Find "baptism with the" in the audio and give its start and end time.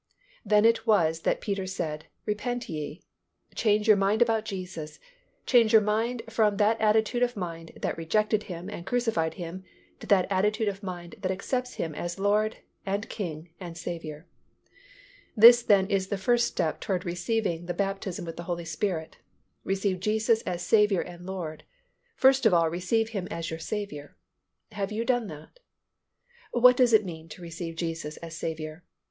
17.75-18.43